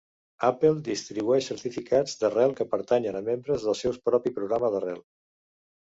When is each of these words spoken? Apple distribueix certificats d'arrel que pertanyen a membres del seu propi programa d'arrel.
Apple 0.45 0.79
distribueix 0.87 1.49
certificats 1.51 2.17
d'arrel 2.23 2.57
que 2.63 2.69
pertanyen 2.73 3.23
a 3.23 3.25
membres 3.31 3.69
del 3.71 3.81
seu 3.85 3.97
propi 4.11 4.37
programa 4.41 4.77
d'arrel. 4.77 5.03